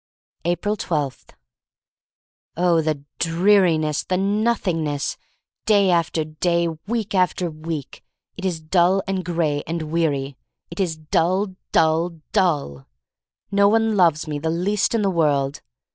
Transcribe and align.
Hptfl 0.45 0.79
12. 0.79 1.25
OH, 2.57 2.81
THE 2.81 3.03
dreariness, 3.19 4.01
the 4.03 4.17
Nothing 4.17 4.83
ness! 4.83 5.15
Day 5.67 5.91
after 5.91 6.23
day— 6.25 6.67
week 6.87 7.13
after 7.13 7.51
week,— 7.51 8.03
it 8.35 8.43
is 8.43 8.59
dull 8.61 9.03
and 9.07 9.23
gray 9.23 9.61
and 9.67 9.91
weary. 9.91 10.37
It 10.71 10.79
is 10.79 10.97
dully 10.97 11.55
DULL, 11.71 12.19
DULL! 12.31 12.87
No 13.51 13.69
one 13.69 13.95
loves 13.95 14.27
me 14.27 14.39
the 14.39 14.49
least 14.49 14.95
in 14.95 15.03
the 15.03 15.11
world. 15.11 15.61